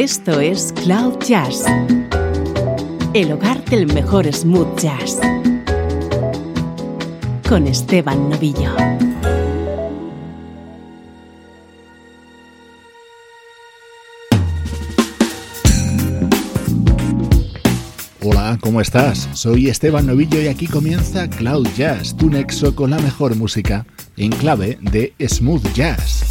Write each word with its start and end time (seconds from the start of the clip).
Esto 0.00 0.38
es 0.38 0.72
Cloud 0.84 1.18
Jazz, 1.26 1.64
el 3.14 3.32
hogar 3.32 3.64
del 3.64 3.92
mejor 3.92 4.32
smooth 4.32 4.78
jazz, 4.78 5.18
con 7.48 7.66
Esteban 7.66 8.30
Novillo. 8.30 8.76
Hola, 18.22 18.56
¿cómo 18.60 18.80
estás? 18.80 19.28
Soy 19.32 19.68
Esteban 19.68 20.06
Novillo 20.06 20.40
y 20.40 20.46
aquí 20.46 20.68
comienza 20.68 21.28
Cloud 21.28 21.66
Jazz, 21.76 22.16
tu 22.16 22.30
nexo 22.30 22.76
con 22.76 22.90
la 22.90 23.00
mejor 23.00 23.34
música 23.34 23.84
en 24.16 24.30
clave 24.30 24.78
de 24.80 25.12
smooth 25.26 25.72
jazz. 25.72 26.24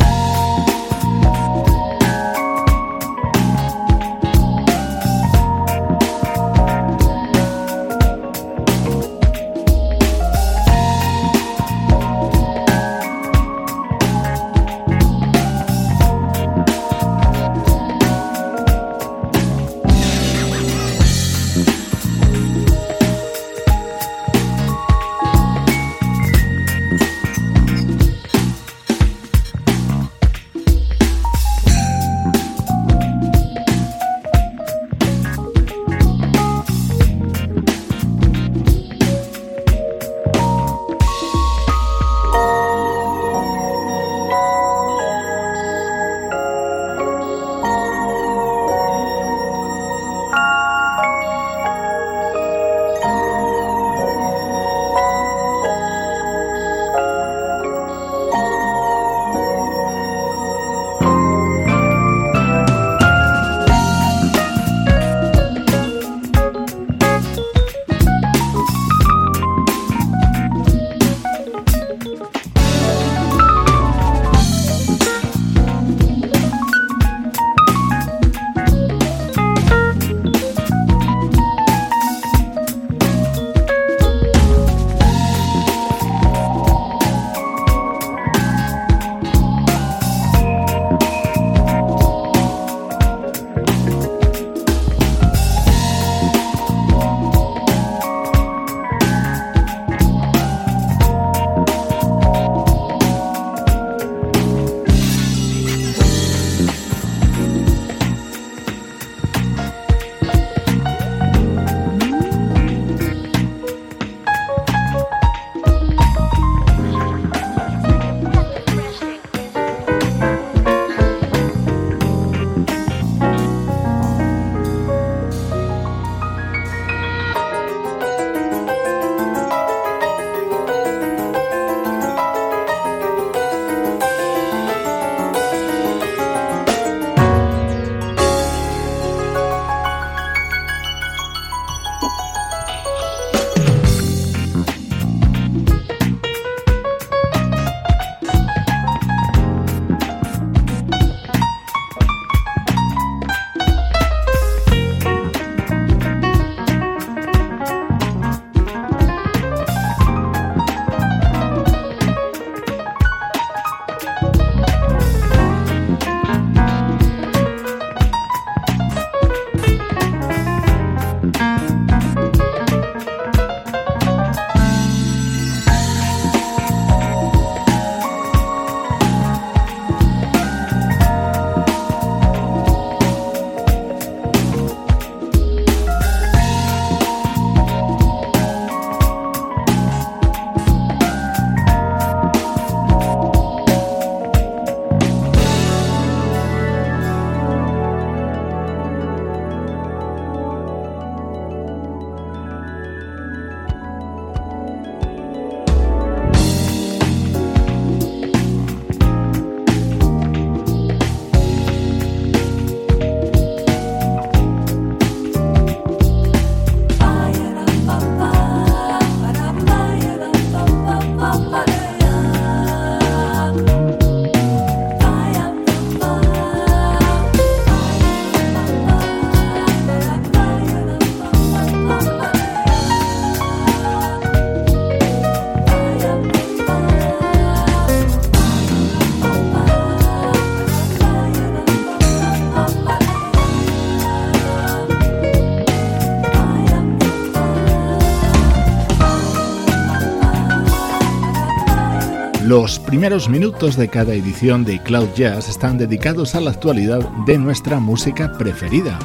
Primeros 252.97 253.29
minutos 253.29 253.77
de 253.77 253.89
cada 253.89 254.15
edición 254.15 254.65
de 254.65 254.81
Cloud 254.81 255.09
Jazz 255.15 255.49
están 255.49 255.77
dedicados 255.77 256.33
a 256.33 256.41
la 256.41 256.49
actualidad 256.49 257.07
de 257.27 257.37
nuestra 257.37 257.79
música 257.79 258.33
preferida. 258.39 258.97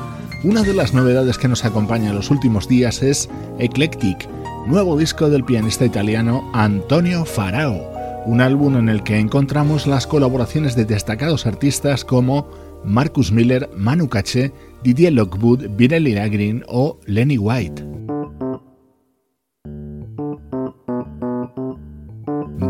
Una 0.45 0.63
de 0.63 0.73
las 0.73 0.95
novedades 0.95 1.37
que 1.37 1.47
nos 1.47 1.67
acompaña 1.67 2.09
en 2.09 2.17
los 2.17 2.31
últimos 2.31 2.67
días 2.67 3.03
es 3.03 3.29
Eclectic, 3.59 4.27
nuevo 4.67 4.97
disco 4.97 5.29
del 5.29 5.45
pianista 5.45 5.85
italiano 5.85 6.51
Antonio 6.55 7.27
Farao, 7.27 7.93
un 8.25 8.41
álbum 8.41 8.79
en 8.79 8.89
el 8.89 9.03
que 9.03 9.19
encontramos 9.19 9.87
las 9.87 10.07
colaboraciones 10.07 10.75
de 10.75 10.87
destacados 10.87 11.45
artistas 11.45 12.03
como 12.03 12.49
Marcus 12.87 13.31
Miller, 13.31 13.69
Manu 13.77 14.09
Caché, 14.09 14.55
Didier 14.83 15.13
Lockwood, 15.13 15.67
Virelli 15.77 16.15
Green 16.15 16.65
o 16.67 16.99
Lenny 17.05 17.37
White. 17.37 17.92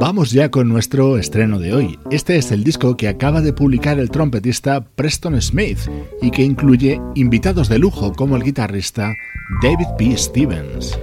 Vamos 0.05 0.33
ya 0.33 0.51
con 0.51 0.69
nuestro 0.69 1.17
estreno 1.17 1.61
de 1.61 1.75
hoy. 1.75 1.97
Este 2.11 2.37
es 2.37 2.51
el 2.51 2.65
disco 2.65 2.97
que 2.97 3.07
acaba 3.07 3.41
de 3.41 3.53
publicar 3.53 4.01
el 4.01 4.11
trompetista 4.11 4.81
Preston 4.81 5.41
Smith 5.41 5.79
y 6.21 6.33
que 6.33 6.43
incluye 6.43 7.01
invitados 7.15 7.69
de 7.69 7.79
lujo 7.79 8.13
como 8.13 8.35
el 8.35 8.43
guitarrista 8.43 9.15
David 9.63 9.87
P. 9.97 10.17
Stevens. 10.17 10.99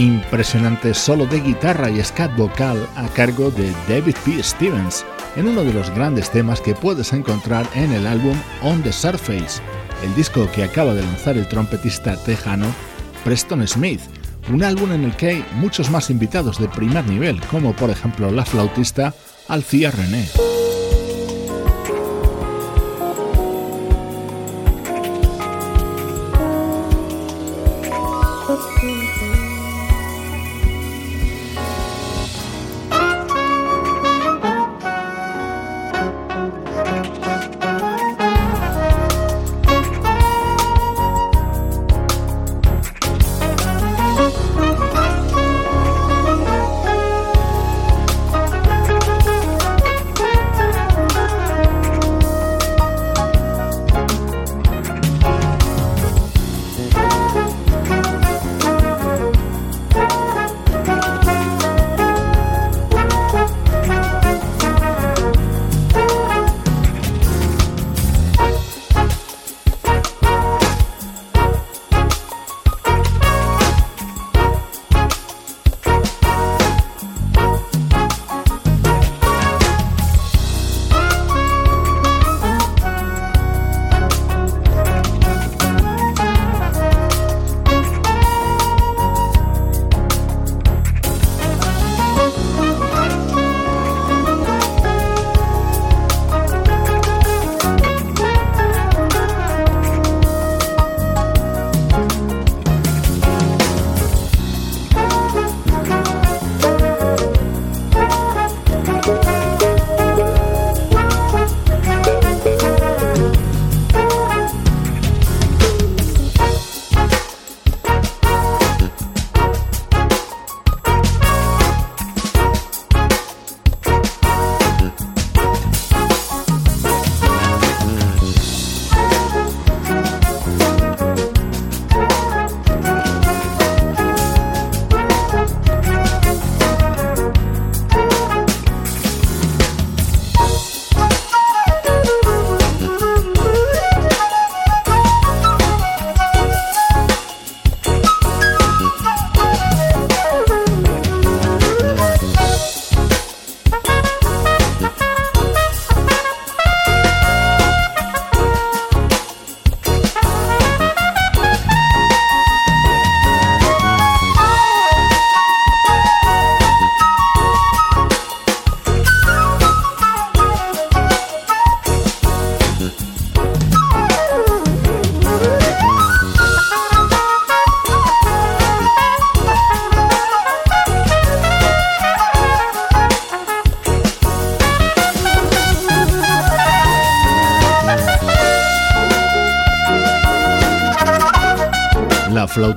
Impresionante 0.00 0.94
solo 0.94 1.26
de 1.26 1.40
guitarra 1.40 1.90
y 1.90 2.02
scat 2.02 2.34
vocal 2.34 2.88
a 2.96 3.06
cargo 3.08 3.50
de 3.50 3.70
David 3.86 4.16
P. 4.24 4.42
Stevens, 4.42 5.04
en 5.36 5.46
uno 5.46 5.62
de 5.62 5.74
los 5.74 5.90
grandes 5.90 6.30
temas 6.30 6.60
que 6.62 6.74
puedes 6.74 7.12
encontrar 7.12 7.68
en 7.74 7.92
el 7.92 8.06
álbum 8.06 8.34
On 8.62 8.82
the 8.82 8.92
Surface, 8.92 9.60
el 10.02 10.14
disco 10.14 10.48
que 10.52 10.64
acaba 10.64 10.94
de 10.94 11.02
lanzar 11.02 11.36
el 11.36 11.46
trompetista 11.46 12.16
tejano 12.16 12.66
Preston 13.24 13.66
Smith, 13.68 14.00
un 14.50 14.62
álbum 14.62 14.90
en 14.92 15.04
el 15.04 15.14
que 15.16 15.28
hay 15.28 15.44
muchos 15.56 15.90
más 15.90 16.08
invitados 16.08 16.58
de 16.58 16.68
primer 16.68 17.06
nivel, 17.06 17.38
como 17.50 17.74
por 17.74 17.90
ejemplo 17.90 18.30
la 18.30 18.46
flautista 18.46 19.14
Alcia 19.48 19.90
René. 19.90 20.49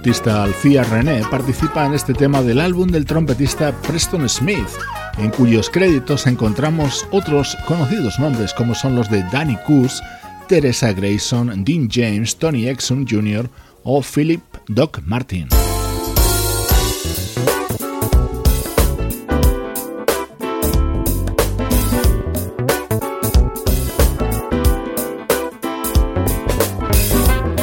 Flautista 0.04 0.44
Alfia 0.44 0.84
René 0.84 1.22
participa 1.32 1.86
en 1.86 1.94
este 1.94 2.14
tema 2.14 2.42
del 2.42 2.60
álbum 2.60 2.90
del 2.90 3.06
trompetista 3.06 3.72
Preston 3.88 4.28
Smith, 4.28 4.68
en 5.18 5.30
cuyos 5.30 5.70
créditos 5.70 6.28
encontramos 6.28 7.08
otros 7.12 7.56
conocidos 7.66 8.20
nombres 8.20 8.54
como 8.54 8.76
son 8.76 8.98
los 8.98 9.10
de 9.10 9.24
Danny 9.32 9.58
Coos, 9.66 10.04
Teresa 10.50 10.92
Grayson, 10.92 11.64
Dean 11.64 11.88
James, 11.90 12.36
Tony 12.36 12.68
Exum 12.68 13.06
Jr. 13.10 13.50
o 13.84 14.02
Philip 14.02 14.44
Doc 14.68 15.00
Martin. 15.06 15.63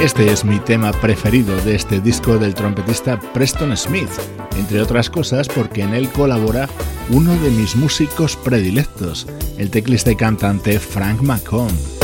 Este 0.01 0.33
es 0.33 0.47
mi 0.47 0.59
tema 0.59 0.93
preferido 0.93 1.55
de 1.61 1.75
este 1.75 2.01
disco 2.01 2.39
del 2.39 2.55
trompetista 2.55 3.21
Preston 3.21 3.77
Smith, 3.77 4.09
entre 4.57 4.81
otras 4.81 5.11
cosas 5.11 5.47
porque 5.47 5.83
en 5.83 5.93
él 5.93 6.09
colabora 6.09 6.71
uno 7.11 7.37
de 7.37 7.51
mis 7.51 7.77
músicos 7.77 8.35
predilectos, 8.35 9.27
el 9.59 9.71
teclista 9.71 10.11
y 10.11 10.17
cantante 10.17 10.81
Frank 10.81 11.21
McComb. 11.21 12.00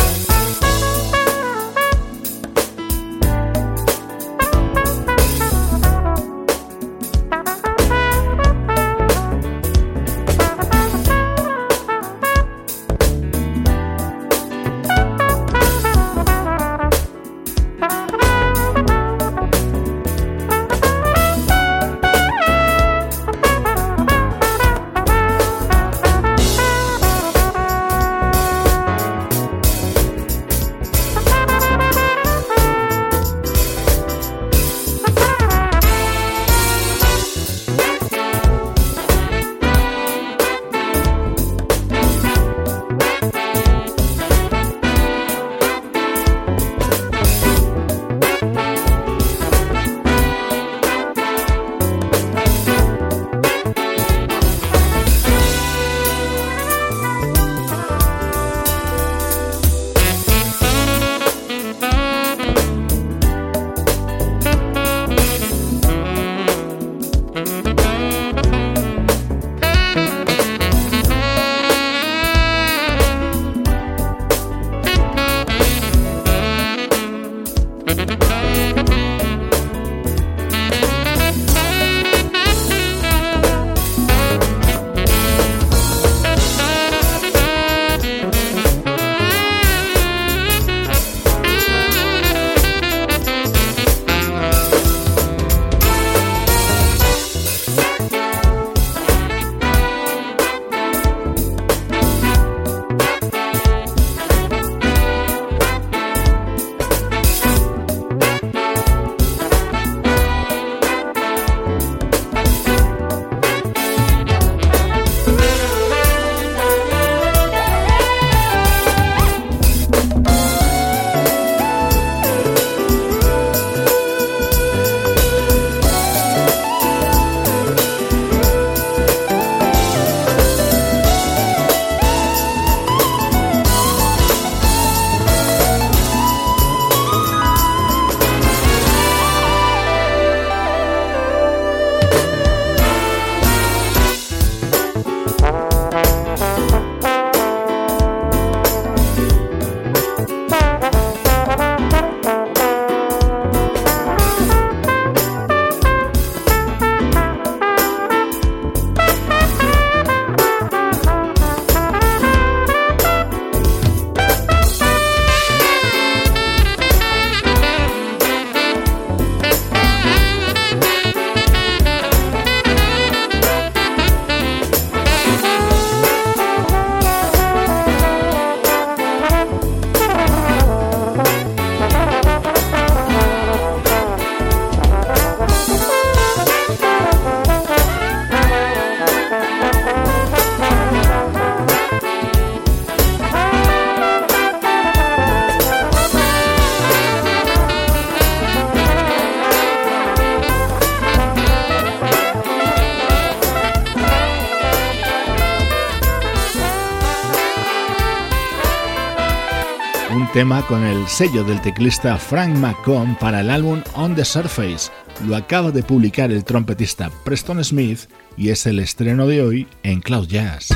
Con 210.68 210.84
el 210.84 211.06
sello 211.06 211.44
del 211.44 211.60
teclista 211.60 212.16
Frank 212.16 212.56
McComb 212.56 213.18
para 213.18 213.40
el 213.40 213.50
álbum 213.50 213.82
On 213.94 214.14
the 214.14 214.24
Surface. 214.24 214.90
Lo 215.26 215.36
acaba 215.36 215.70
de 215.70 215.82
publicar 215.82 216.30
el 216.30 216.44
trompetista 216.44 217.10
Preston 217.24 217.62
Smith 217.64 218.00
y 218.36 218.50
es 218.50 218.66
el 218.66 218.80
estreno 218.80 219.26
de 219.26 219.42
hoy 219.42 219.68
en 219.82 220.00
Cloud 220.00 220.26
Jazz. 220.26 220.68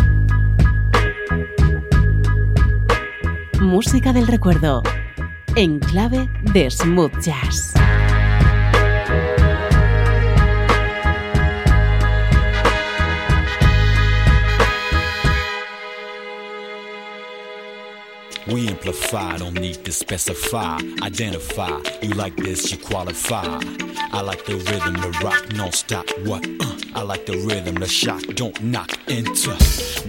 Música 3.60 4.12
del 4.12 4.26
recuerdo 4.26 4.82
en 5.56 5.78
clave 5.80 6.28
de 6.52 6.70
smooth 6.70 7.12
jazz. 7.20 7.69
We 18.52 18.68
amplify, 18.68 19.36
don't 19.36 19.54
need 19.54 19.84
to 19.84 19.92
specify. 19.92 20.78
Identify, 21.02 21.80
you 22.02 22.14
like 22.14 22.34
this, 22.34 22.72
you 22.72 22.78
qualify. 22.78 23.60
I 24.12 24.22
like 24.22 24.44
the 24.44 24.54
rhythm, 24.54 24.94
the 24.94 25.16
rock, 25.22 25.52
non 25.54 25.70
stop. 25.70 26.08
What? 26.26 26.44
Uh, 26.60 26.76
I 26.96 27.02
like 27.02 27.26
the 27.26 27.38
rhythm, 27.46 27.76
the 27.76 27.86
shock, 27.86 28.22
don't 28.34 28.60
knock. 28.60 28.90
Enter, 29.06 29.56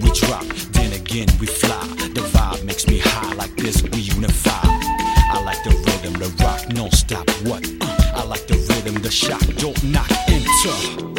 we 0.01 0.11
drop, 0.11 0.45
then 0.73 0.91
again 0.93 1.27
we 1.39 1.45
fly. 1.45 1.85
The 2.15 2.21
vibe 2.33 2.65
makes 2.65 2.87
me 2.87 2.97
high, 2.97 3.33
like 3.35 3.55
this 3.57 3.83
we 3.83 3.99
unify. 3.99 4.59
I 4.63 5.43
like 5.45 5.63
the 5.63 5.75
rhythm, 5.85 6.13
the 6.13 6.43
rock, 6.43 6.67
non 6.73 6.89
stop. 6.91 7.29
What? 7.45 7.63
Uh, 7.79 8.21
I 8.21 8.23
like 8.25 8.47
the 8.47 8.55
rhythm, 8.55 9.01
the 9.03 9.11
shock 9.11 9.41
don't 9.57 9.83
knock 9.83 10.09
enter. 10.27 11.10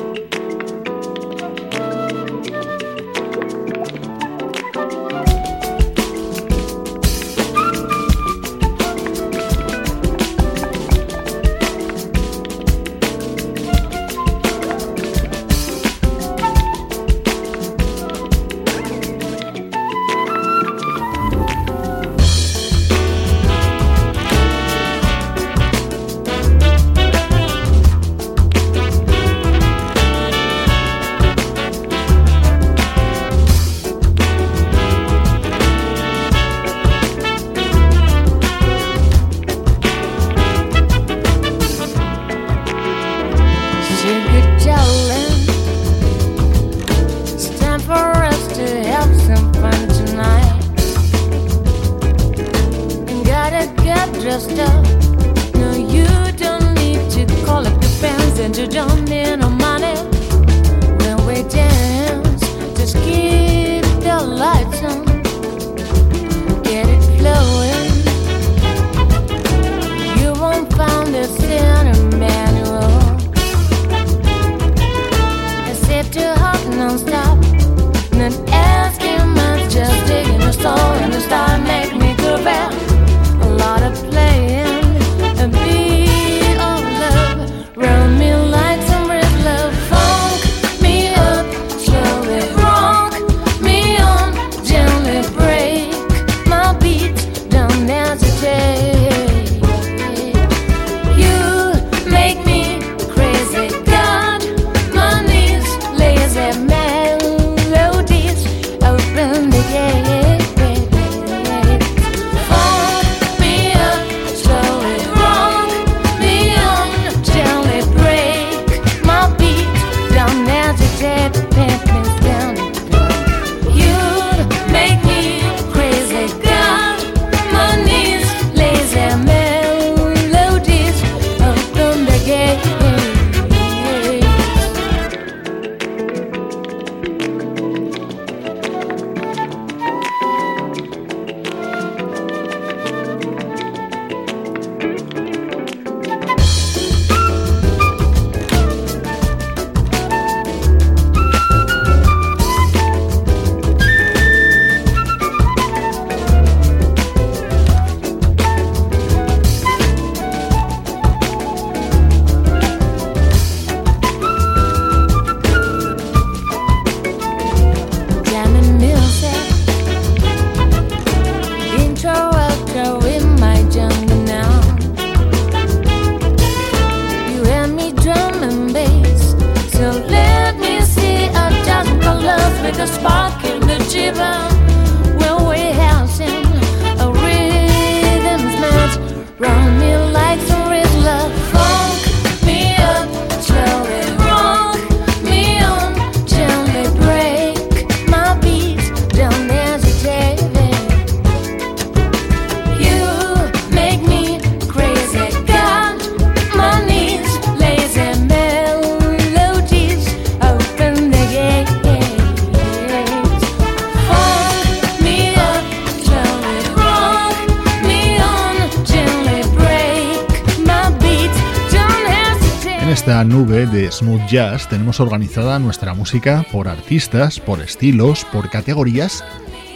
Smooth 223.13 224.27
Jazz 224.27 224.69
tenemos 224.69 224.99
organizada 224.99 225.59
nuestra 225.59 225.93
música 225.93 226.47
por 226.51 226.67
artistas, 226.67 227.41
por 227.41 227.61
estilos, 227.61 228.25
por 228.25 228.49
categorías 228.49 229.23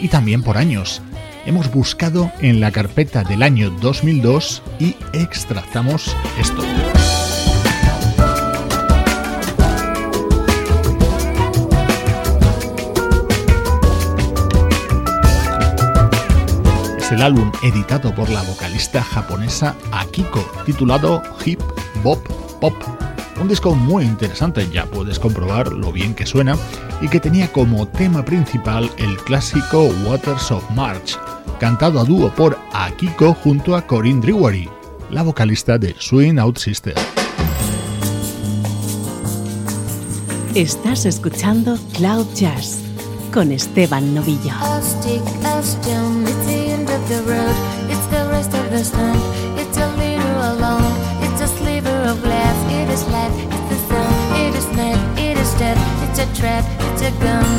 y 0.00 0.08
también 0.08 0.42
por 0.42 0.56
años. 0.56 1.02
Hemos 1.44 1.70
buscado 1.70 2.32
en 2.40 2.60
la 2.60 2.70
carpeta 2.70 3.24
del 3.24 3.42
año 3.42 3.70
2002 3.82 4.62
y 4.78 4.96
extractamos 5.12 6.16
esto. 6.40 6.62
Es 16.98 17.12
el 17.12 17.20
álbum 17.20 17.52
editado 17.62 18.14
por 18.14 18.30
la 18.30 18.42
vocalista 18.44 19.02
japonesa 19.02 19.76
Akiko, 19.92 20.42
titulado 20.64 21.22
Hip 21.44 21.60
Bop 22.02 22.26
Pop 22.60 22.95
un 23.40 23.48
disco 23.48 23.74
muy 23.74 24.04
interesante, 24.04 24.68
ya 24.70 24.86
puedes 24.86 25.18
comprobar 25.18 25.72
lo 25.72 25.92
bien 25.92 26.14
que 26.14 26.26
suena 26.26 26.56
y 27.00 27.08
que 27.08 27.20
tenía 27.20 27.52
como 27.52 27.86
tema 27.86 28.24
principal 28.24 28.90
el 28.98 29.16
clásico 29.18 29.88
Waters 30.06 30.50
of 30.50 30.68
March, 30.70 31.18
cantado 31.58 32.00
a 32.00 32.04
dúo 32.04 32.30
por 32.30 32.58
Akiko 32.72 33.34
junto 33.34 33.76
a 33.76 33.86
Corinne 33.86 34.20
Drewery, 34.20 34.68
la 35.10 35.22
vocalista 35.22 35.78
de 35.78 35.94
Swing 35.98 36.38
Out 36.38 36.58
Sister. 36.58 36.94
Estás 40.54 41.04
escuchando 41.04 41.76
Cloud 41.92 42.26
Jazz 42.34 42.80
con 43.32 43.52
Esteban 43.52 44.14
Novillo. 44.14 44.54
is 52.96 53.08
life, 53.08 53.36
it's 53.52 53.68
the 53.68 53.78
sun, 53.88 54.12
it 54.40 54.54
is 54.54 54.68
night, 54.72 55.00
it 55.18 55.36
is 55.36 55.52
death, 55.60 55.80
it's 56.04 56.18
a 56.18 56.28
trap, 56.40 56.64
it's 56.88 57.02
a 57.02 57.12
gun. 57.24 57.50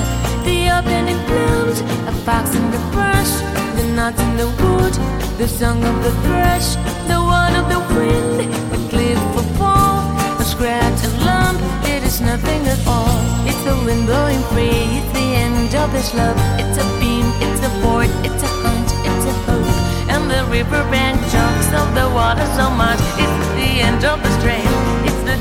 The 0.48 0.58
opening 0.78 1.22
blooms, 1.30 1.80
a 2.10 2.14
fox 2.26 2.56
in 2.56 2.66
the 2.72 2.82
brush, 2.94 3.34
the 3.78 3.86
nuts 3.98 4.20
in 4.20 4.34
the 4.42 4.50
wood, 4.62 4.94
the 5.38 5.48
song 5.48 5.84
of 5.84 5.96
the 6.06 6.14
thrush, 6.24 6.70
the 7.12 7.20
one 7.22 7.54
of 7.62 7.66
the 7.74 7.82
wind, 7.94 8.50
a 8.76 8.80
cliff 8.90 9.22
for 9.34 9.46
fall, 9.58 10.02
a 10.42 10.46
scratch 10.54 11.00
and 11.06 11.18
lump, 11.28 11.60
it 11.94 12.02
is 12.02 12.20
nothing 12.20 12.62
at 12.74 12.82
all. 12.88 13.20
It's 13.46 13.62
the 13.68 13.76
wind 13.86 14.08
blowing 14.08 14.42
free, 14.54 14.82
it's 14.98 15.12
the 15.14 15.28
end 15.46 15.76
of 15.76 15.92
this 15.92 16.16
love, 16.16 16.38
it's 16.62 16.78
a 16.82 16.88
beam, 17.00 17.28
it's 17.46 17.62
a 17.70 17.72
board, 17.84 18.10
it's 18.26 18.42
a 18.42 18.52
hunt, 18.64 18.90
it's 19.06 19.26
a 19.32 19.36
hope, 19.46 19.70
and 20.14 20.24
the 20.34 20.42
riverbank 20.50 21.18
jogs 21.30 21.70
of 21.82 21.88
the 21.94 22.08
water 22.10 22.48
so 22.58 22.72
much, 22.72 23.02
it's 23.22 23.48
the 23.60 23.70
end 23.86 24.04
of 24.04 24.18
the 24.24 24.32
strain. 24.40 24.67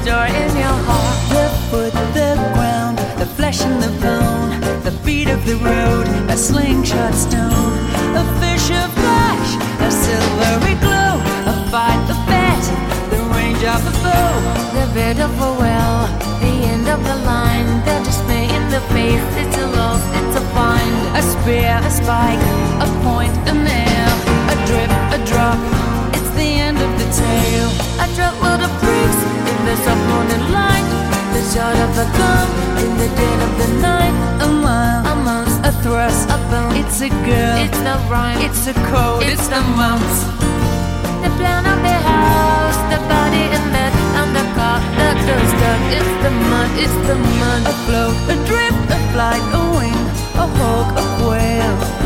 The 0.06 0.12
joy 0.12 0.30
in 0.38 0.54
your 0.54 0.78
heart. 0.86 1.18
The 1.34 1.46
foot, 1.66 1.92
the 2.14 2.38
ground, 2.54 2.96
the 3.18 3.26
flesh 3.26 3.62
and 3.62 3.82
the 3.82 3.90
bone, 3.98 4.54
the 4.86 4.94
beat 5.04 5.28
of 5.28 5.44
the 5.44 5.56
road, 5.56 6.06
a 6.30 6.36
slingshot 6.36 7.12
stone, 7.12 7.74
a 8.14 8.22
fish 8.38 8.70
of 8.70 8.86
flash, 8.94 9.50
a 9.82 9.90
silvery 9.90 10.78
glow, 10.78 11.18
a 11.50 11.54
fight, 11.74 11.98
a 12.06 12.14
bet, 12.30 12.62
the 13.10 13.18
range 13.34 13.64
of 13.66 13.82
a 13.82 13.94
bow, 14.06 14.30
the 14.78 14.86
bed 14.94 15.18
of 15.18 15.34
a 15.42 15.52
well, 15.58 16.06
the 16.38 16.54
end 16.70 16.86
of 16.86 17.02
the 17.02 17.16
line, 17.26 17.66
the 17.82 17.98
dismay 18.06 18.46
in 18.46 18.62
the 18.70 18.82
face. 18.94 19.26
It's 19.42 19.58
a 19.58 19.66
loss, 19.74 20.02
it's 20.22 20.36
a 20.38 20.44
find, 20.54 20.94
a 21.18 21.22
spear, 21.34 21.82
a 21.82 21.90
spike, 21.90 22.46
a 22.78 22.86
point, 23.02 23.34
a 23.50 23.54
nail, 23.58 24.12
a 24.54 24.56
drip, 24.70 24.92
a 25.10 25.18
drop. 25.26 25.58
It's 26.14 26.30
the 26.38 26.62
end 26.62 26.78
of 26.78 26.92
the 26.94 27.08
tale. 27.10 27.72
A 27.98 28.06
truckload 28.14 28.60
of 29.86 29.98
morning 30.10 30.44
light, 30.50 30.86
the 31.32 31.42
shot 31.52 31.76
of 31.86 31.92
a 31.94 32.06
gun 32.18 32.48
in 32.82 32.92
the 32.98 33.08
dead 33.14 33.38
of 33.46 33.52
the 33.60 33.68
night. 33.80 34.16
A 34.42 34.48
mile, 34.48 35.02
a 35.06 35.16
month, 35.22 35.54
a 35.64 35.72
thrust, 35.82 36.28
a 36.28 36.38
bone. 36.50 36.74
It's 36.74 37.00
a 37.00 37.08
girl, 37.08 37.56
it's 37.64 37.78
the 37.86 37.96
rhyme, 38.10 38.40
it's 38.42 38.66
a 38.66 38.74
code, 38.90 39.22
it's, 39.22 39.32
it's 39.32 39.48
the 39.48 39.62
months. 39.78 40.18
The 41.22 41.30
plan 41.38 41.62
of 41.72 41.78
the 41.86 41.98
house, 42.12 42.78
the 42.92 43.00
body 43.06 43.44
and 43.56 43.66
bed, 43.74 43.92
and 44.20 44.30
the 44.34 44.46
car, 44.58 44.78
the 44.98 45.08
doorstep. 45.26 45.80
It's 45.98 46.12
the 46.24 46.32
mud, 46.50 46.70
it's 46.82 46.98
the 47.08 47.16
mud. 47.40 47.62
A 47.70 47.74
float, 47.86 48.16
a 48.34 48.36
drip, 48.48 48.76
a 48.96 48.98
flight, 49.12 49.44
a 49.54 49.62
wing, 49.78 50.00
a 50.42 50.46
hawk, 50.58 50.88
a 50.98 51.04
quail. 51.18 52.05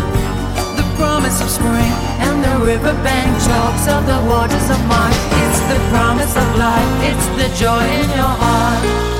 Promise 1.01 1.41
of 1.41 1.49
spring 1.49 1.93
and 2.21 2.45
the 2.45 2.63
riverbank 2.63 3.43
chalks 3.43 3.89
of 3.89 4.05
the 4.05 4.21
waters 4.29 4.69
of 4.69 4.87
March. 4.87 5.17
It's 5.43 5.61
the 5.73 5.81
promise 5.89 6.37
of 6.37 6.57
life, 6.57 6.93
it's 7.09 7.27
the 7.41 7.49
joy 7.57 7.83
in 7.83 8.09
your 8.11 8.35
heart. 8.43 9.20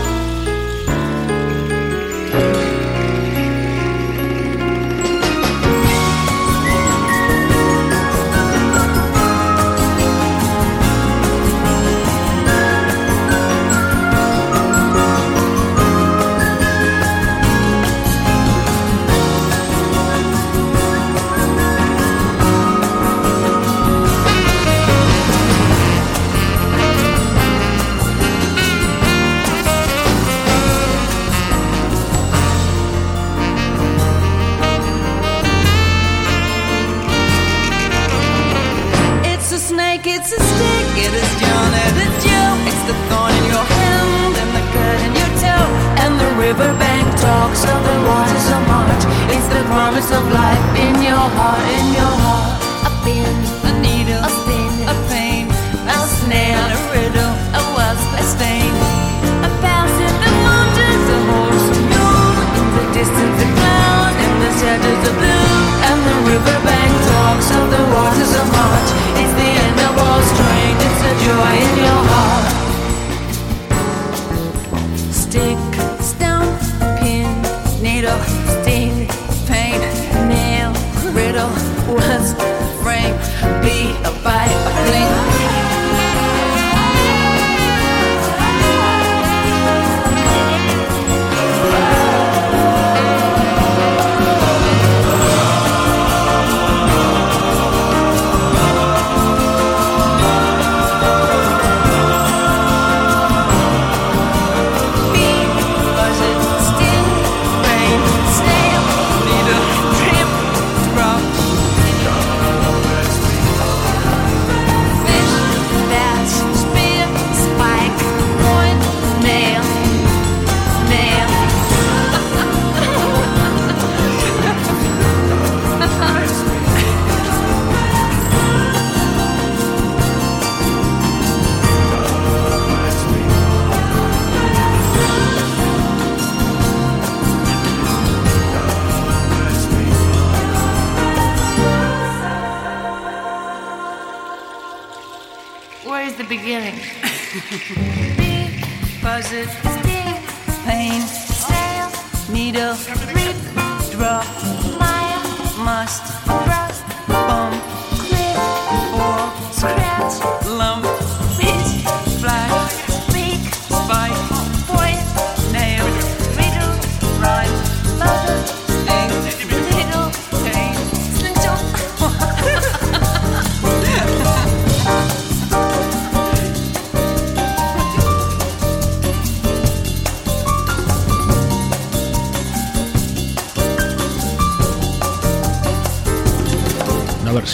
Of 50.09 50.33
life 50.33 50.79
in 50.79 51.03
your 51.03 51.25
heart, 51.37 51.61
in 51.61 51.93
your 51.93 52.20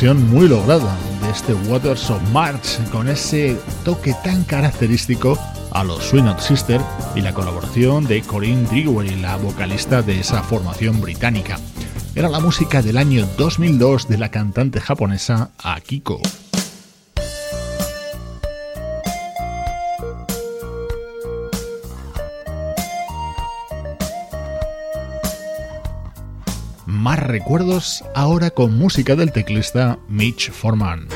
muy 0.05 0.47
lograda 0.47 0.95
de 1.23 1.31
este 1.31 1.55
Waters 1.55 2.11
of 2.11 2.21
March 2.31 2.79
con 2.93 3.09
ese 3.09 3.57
toque 3.83 4.15
tan 4.23 4.45
característico 4.45 5.39
a 5.71 5.85
los 5.85 6.05
Swing 6.05 6.25
Out 6.25 6.41
Sister 6.41 6.83
y 7.15 7.23
la 7.23 7.33
colaboración 7.33 8.05
de 8.05 8.21
Corinne 8.21 8.69
Dewey, 8.69 9.17
la 9.17 9.37
vocalista 9.37 10.03
de 10.03 10.21
esa 10.21 10.43
formación 10.43 11.01
británica. 11.01 11.59
Era 12.15 12.29
la 12.29 12.41
música 12.41 12.83
del 12.83 12.99
año 12.99 13.27
2002 13.39 14.07
de 14.07 14.19
la 14.19 14.31
cantante 14.31 14.83
japonesa 14.83 15.51
Akiko. 15.63 16.21
Recuerdos 27.37 28.03
ahora 28.15 28.49
con 28.49 28.79
música 28.79 29.15
del 29.15 29.31
teclista 29.31 29.99
Mitch 30.09 30.51
Forman. 30.51 31.07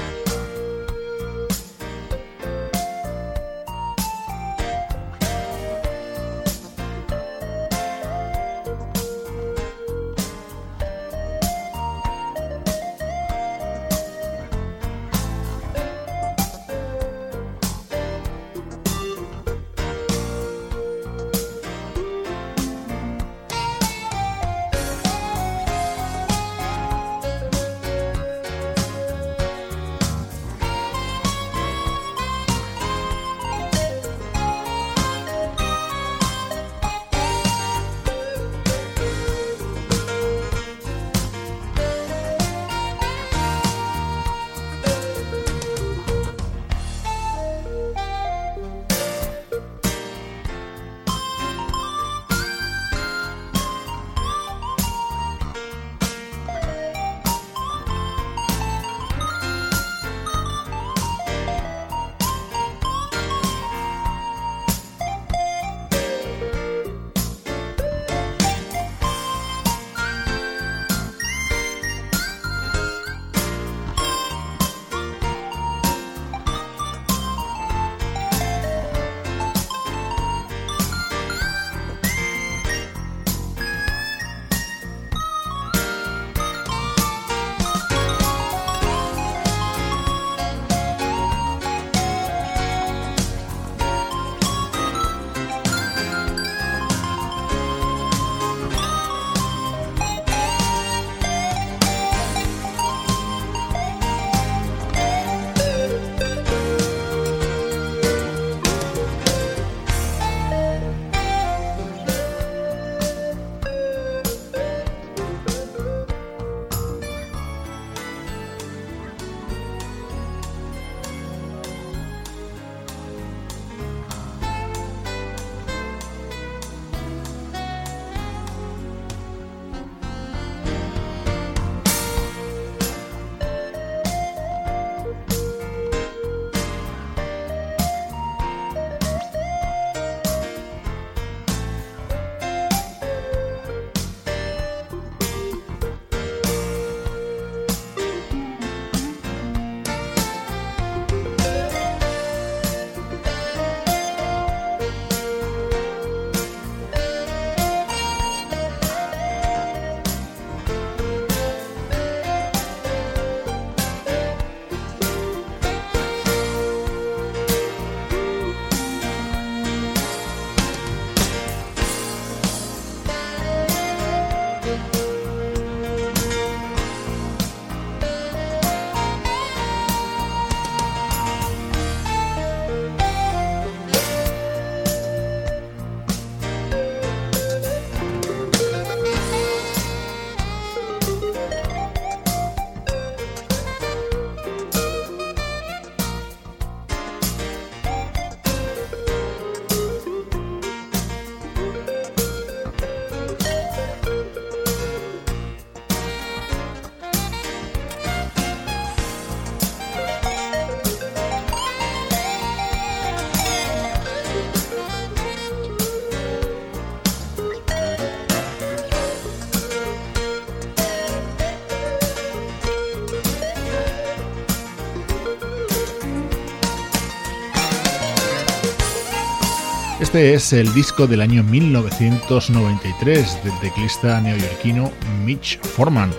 Este 230.10 230.34
es 230.34 230.52
el 230.52 230.74
disco 230.74 231.06
del 231.06 231.20
año 231.20 231.44
1993 231.44 233.44
del 233.44 233.60
teclista 233.60 234.20
neoyorquino 234.20 234.90
Mitch 235.24 235.60
Forman, 235.60 236.10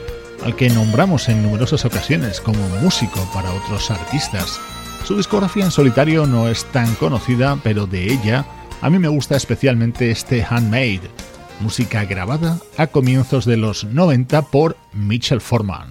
al 0.45 0.56
que 0.56 0.69
nombramos 0.69 1.27
en 1.27 1.43
numerosas 1.43 1.84
ocasiones 1.84 2.39
como 2.39 2.69
músico 2.82 3.19
para 3.34 3.51
otros 3.51 3.91
artistas. 3.91 4.62
Su 5.04 5.17
discografía 5.17 5.65
en 5.65 5.71
solitario 5.71 6.25
no 6.25 6.47
es 6.47 6.63
tan 6.71 6.95
conocida, 6.95 7.60
pero 7.62 7.86
de 7.86 8.13
ella 8.13 8.45
a 8.80 8.89
mí 8.89 8.97
me 8.97 9.10
gusta 9.10 9.36
especialmente 9.36 10.10
este 10.10 10.41
Handmade, 10.41 11.12
música 11.60 12.06
grabada 12.06 12.60
a 12.77 12.88
comienzos 12.88 13.43
de 13.43 13.58
los 13.58 13.84
90 13.84 14.43
por 14.43 14.77
Mitchell 14.93 15.41
Forman. 15.41 15.89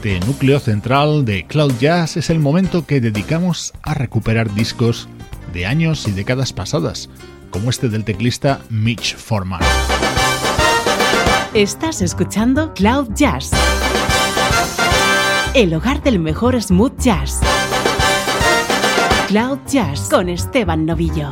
Este 0.00 0.18
núcleo 0.20 0.58
central 0.60 1.26
de 1.26 1.44
Cloud 1.46 1.74
Jazz 1.78 2.16
es 2.16 2.30
el 2.30 2.38
momento 2.38 2.86
que 2.86 3.02
dedicamos 3.02 3.74
a 3.82 3.92
recuperar 3.92 4.54
discos 4.54 5.10
de 5.52 5.66
años 5.66 6.08
y 6.08 6.12
décadas 6.12 6.54
pasadas, 6.54 7.10
como 7.50 7.68
este 7.68 7.90
del 7.90 8.04
teclista 8.04 8.62
Mitch 8.70 9.14
Forman. 9.14 9.60
Estás 11.52 12.00
escuchando 12.00 12.72
Cloud 12.72 13.08
Jazz, 13.14 13.50
el 15.52 15.74
hogar 15.74 16.02
del 16.02 16.18
mejor 16.18 16.62
smooth 16.62 16.98
jazz. 16.98 17.40
Cloud 19.28 19.58
Jazz 19.66 20.08
con 20.08 20.30
Esteban 20.30 20.86
Novillo. 20.86 21.28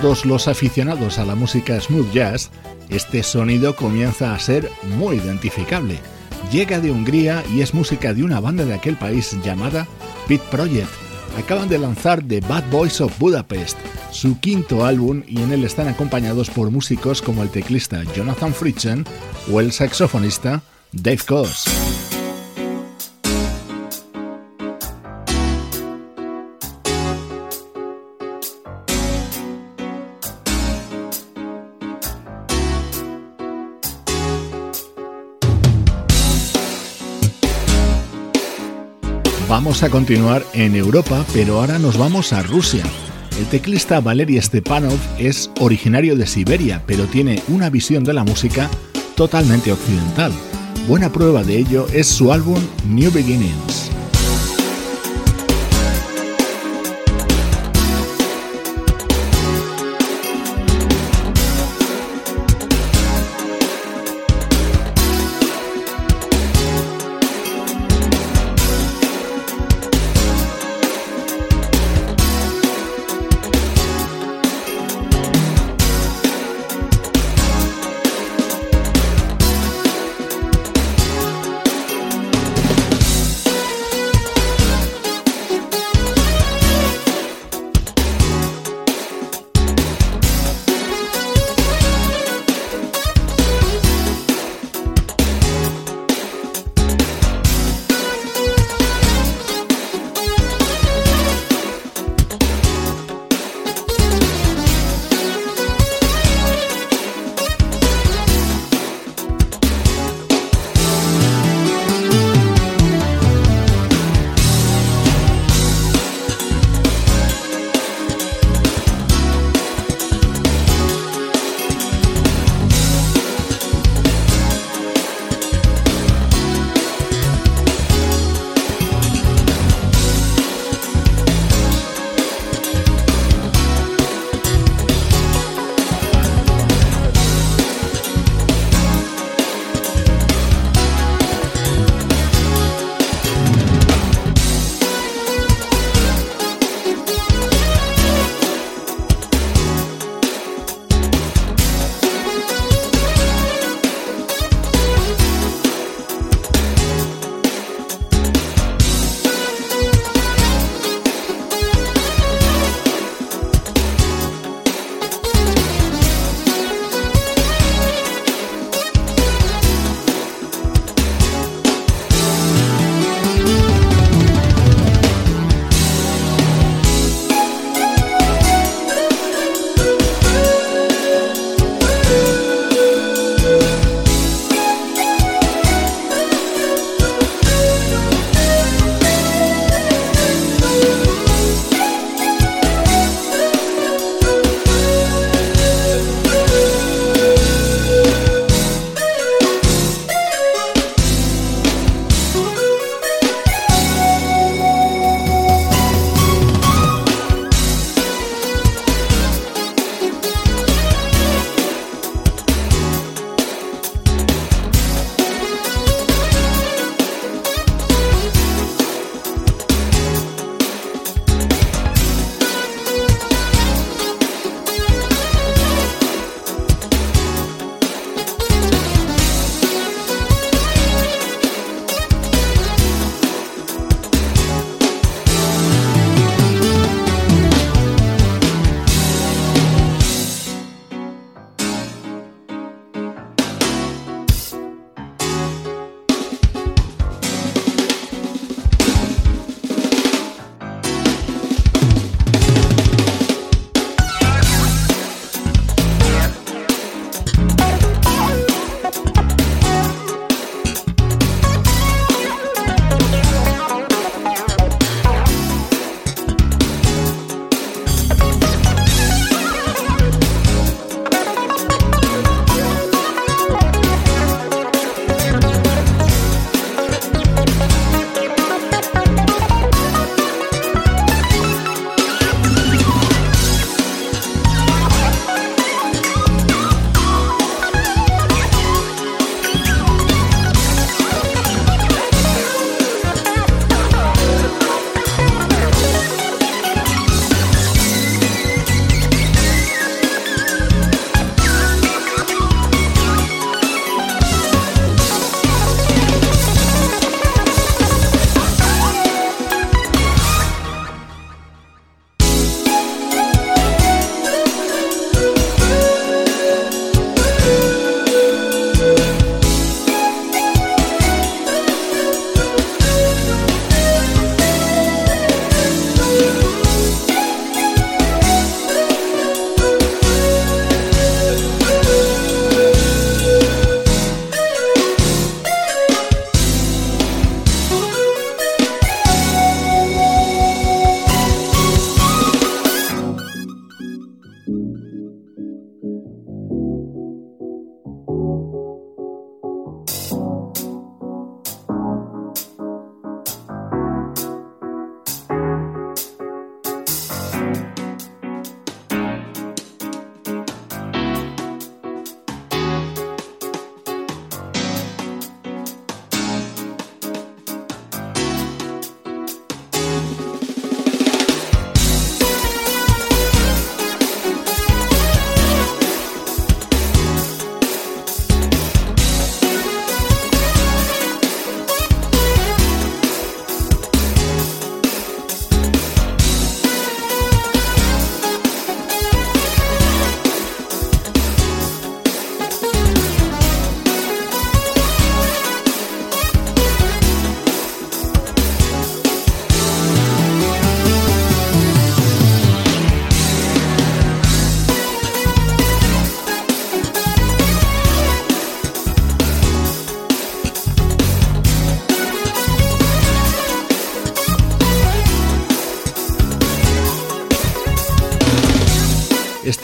Todos 0.00 0.26
los 0.26 0.46
aficionados 0.46 1.18
a 1.18 1.24
la 1.24 1.34
música 1.34 1.80
smooth 1.80 2.12
jazz, 2.12 2.50
este 2.90 3.22
sonido 3.22 3.74
comienza 3.76 4.34
a 4.34 4.38
ser 4.38 4.70
muy 4.98 5.16
identificable. 5.16 5.98
Llega 6.52 6.80
de 6.80 6.90
Hungría 6.90 7.42
y 7.54 7.62
es 7.62 7.72
música 7.72 8.12
de 8.12 8.22
una 8.22 8.38
banda 8.40 8.64
de 8.64 8.74
aquel 8.74 8.96
país 8.96 9.36
llamada 9.42 9.86
Pit 10.28 10.42
Project. 10.42 10.90
Acaban 11.38 11.68
de 11.68 11.78
lanzar 11.78 12.22
The 12.22 12.40
Bad 12.40 12.70
Boys 12.70 13.00
of 13.00 13.18
Budapest, 13.18 13.78
su 14.10 14.38
quinto 14.38 14.84
álbum, 14.84 15.22
y 15.26 15.40
en 15.40 15.52
él 15.52 15.64
están 15.64 15.88
acompañados 15.88 16.50
por 16.50 16.70
músicos 16.70 17.22
como 17.22 17.42
el 17.42 17.48
teclista 17.48 18.02
Jonathan 18.14 18.52
Fritzen 18.52 19.04
o 19.50 19.60
el 19.60 19.72
saxofonista 19.72 20.62
Dave 20.92 21.22
Koz. 21.26 21.64
Vamos 39.58 39.82
a 39.82 39.88
continuar 39.88 40.44
en 40.52 40.74
Europa, 40.74 41.24
pero 41.32 41.58
ahora 41.58 41.78
nos 41.78 41.96
vamos 41.96 42.34
a 42.34 42.42
Rusia. 42.42 42.84
El 43.38 43.46
teclista 43.46 44.02
Valery 44.02 44.38
Stepanov 44.38 44.98
es 45.18 45.50
originario 45.60 46.14
de 46.14 46.26
Siberia, 46.26 46.82
pero 46.86 47.06
tiene 47.06 47.42
una 47.48 47.70
visión 47.70 48.04
de 48.04 48.12
la 48.12 48.22
música 48.22 48.68
totalmente 49.14 49.72
occidental. 49.72 50.30
Buena 50.86 51.10
prueba 51.10 51.42
de 51.42 51.56
ello 51.56 51.86
es 51.90 52.06
su 52.06 52.34
álbum 52.34 52.58
New 52.86 53.10
Beginnings. 53.10 53.90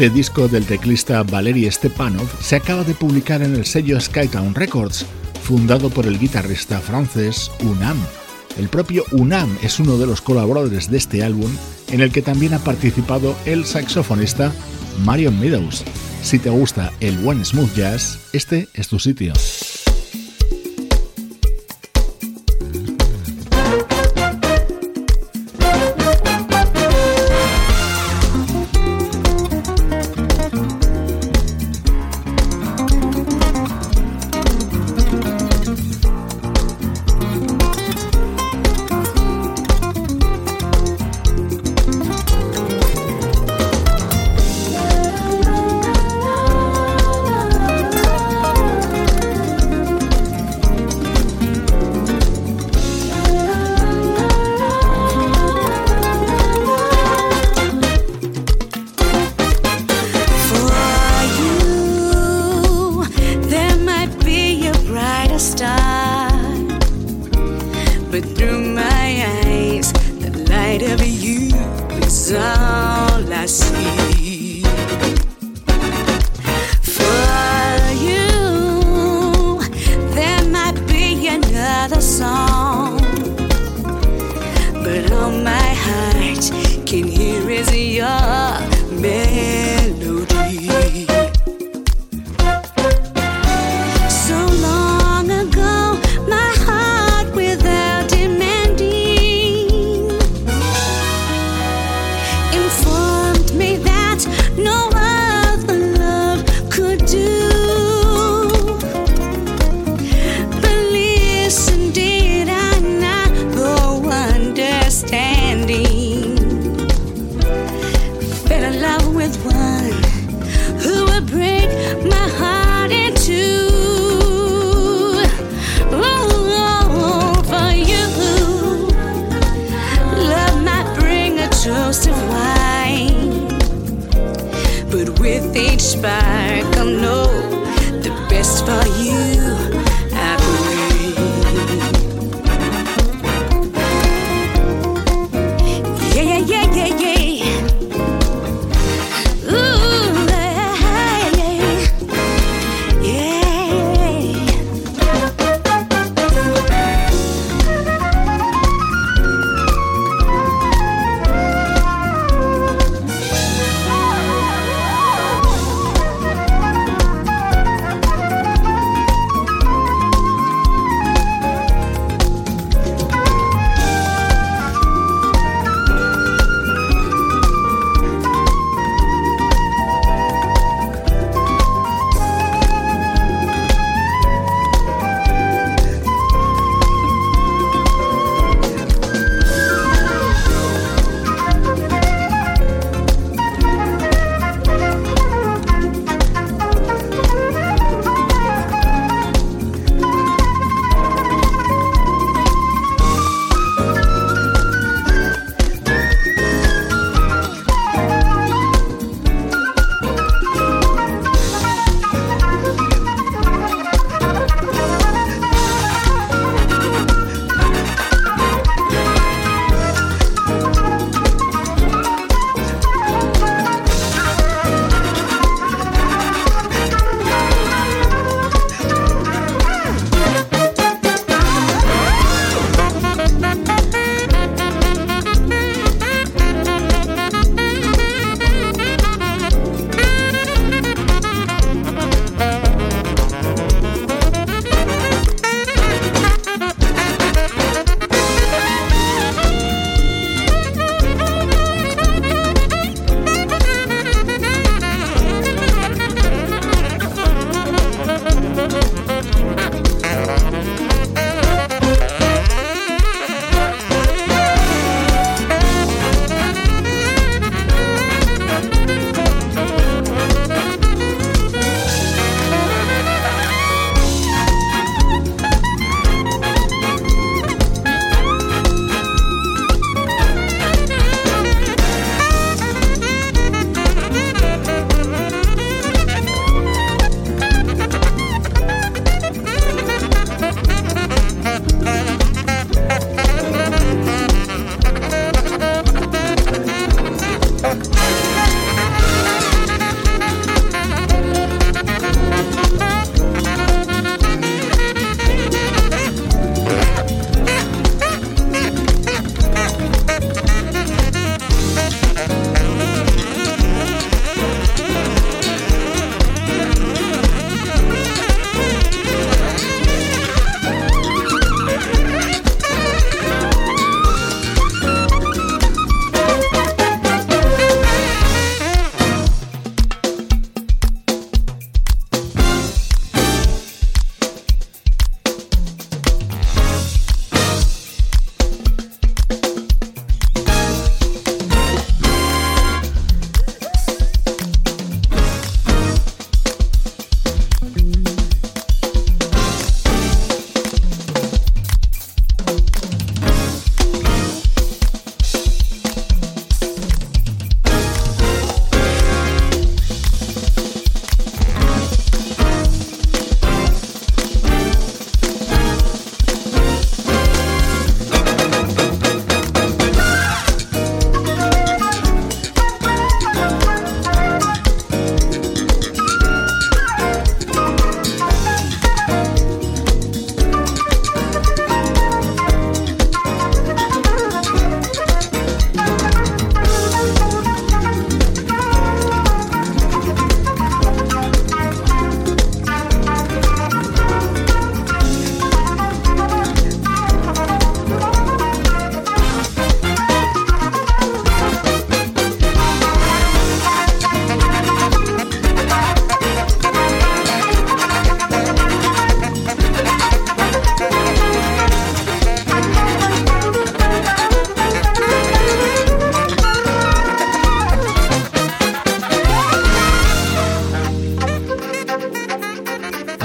Este 0.02 0.16
disco 0.16 0.48
del 0.48 0.66
teclista 0.66 1.22
Valery 1.22 1.70
Stepanov 1.70 2.28
se 2.40 2.56
acaba 2.56 2.82
de 2.82 2.92
publicar 2.92 3.40
en 3.40 3.54
el 3.54 3.64
sello 3.64 4.00
Skytown 4.00 4.52
Records, 4.52 5.06
fundado 5.44 5.90
por 5.90 6.06
el 6.06 6.18
guitarrista 6.18 6.80
francés 6.80 7.52
Unam. 7.60 7.96
El 8.58 8.68
propio 8.68 9.04
Unam 9.12 9.56
es 9.62 9.78
uno 9.78 9.98
de 9.98 10.06
los 10.08 10.20
colaboradores 10.20 10.90
de 10.90 10.98
este 10.98 11.22
álbum, 11.22 11.52
en 11.92 12.00
el 12.00 12.10
que 12.10 12.20
también 12.20 12.52
ha 12.52 12.58
participado 12.58 13.36
el 13.46 13.64
saxofonista 13.64 14.52
Marion 15.04 15.38
Meadows. 15.38 15.84
Si 16.20 16.40
te 16.40 16.50
gusta 16.50 16.92
el 16.98 17.16
buen 17.18 17.44
smooth 17.44 17.72
jazz, 17.72 18.18
este 18.32 18.66
es 18.74 18.88
tu 18.88 18.98
sitio. 18.98 19.32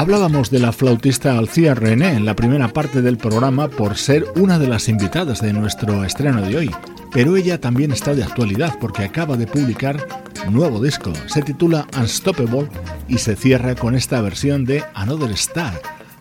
Hablábamos 0.08 0.50
de 0.50 0.60
la 0.60 0.72
flautista 0.72 1.38
Alcia 1.38 1.76
René 1.76 2.14
en 2.14 2.24
la 2.24 2.34
primera 2.34 2.70
parte 2.70 3.02
del 3.02 3.18
programa 3.18 3.68
por 3.68 3.98
ser 3.98 4.26
una 4.38 4.58
de 4.58 4.66
las 4.66 4.88
invitadas 4.88 5.42
de 5.42 5.52
nuestro 5.52 6.06
estreno 6.06 6.42
de 6.42 6.56
hoy, 6.56 6.72
pero 7.12 7.36
ella 7.36 7.60
también 7.60 7.92
está 7.92 8.16
de 8.16 8.24
actualidad 8.24 8.78
porque 8.80 9.04
acaba 9.04 9.36
de 9.36 9.48
publicar 9.48 10.08
nuevo 10.50 10.82
disco. 10.82 11.12
Se 11.26 11.42
titula 11.42 11.86
Unstoppable 12.00 12.70
y 13.10 13.18
se 13.18 13.36
cierra 13.36 13.76
con 13.76 13.96
esta 13.96 14.22
versión 14.22 14.64
de 14.64 14.82
Another 14.94 15.32
Star, 15.32 15.78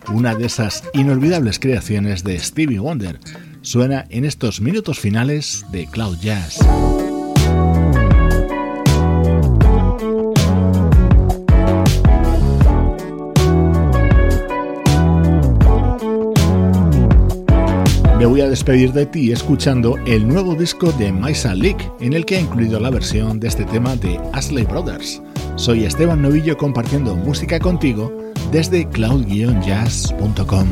una 0.09 0.35
de 0.35 0.47
esas 0.47 0.83
inolvidables 0.93 1.57
creaciones 1.57 2.25
de 2.25 2.37
Stevie 2.39 2.79
Wonder. 2.79 3.21
Suena 3.61 4.03
en 4.09 4.25
estos 4.25 4.59
minutos 4.59 4.99
finales 4.99 5.65
de 5.71 5.87
Cloud 5.87 6.17
Jazz. 6.19 6.59
Voy 18.27 18.41
a 18.41 18.49
despedir 18.49 18.91
de 18.91 19.05
ti 19.05 19.31
escuchando 19.31 19.95
el 20.05 20.27
nuevo 20.27 20.53
disco 20.53 20.91
de 20.91 21.13
Maisa 21.13 21.55
Leak, 21.55 21.93
en 22.01 22.11
el 22.11 22.25
que 22.25 22.35
ha 22.35 22.41
incluido 22.41 22.77
la 22.77 22.89
versión 22.89 23.39
de 23.39 23.47
este 23.47 23.63
tema 23.63 23.95
de 23.95 24.19
Ashley 24.33 24.65
Brothers. 24.65 25.21
Soy 25.55 25.85
Esteban 25.85 26.21
Novillo 26.21 26.57
compartiendo 26.57 27.15
música 27.15 27.57
contigo 27.57 28.11
desde 28.51 28.85
cloud-jazz.com. 28.89 30.67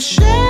Share. 0.00 0.43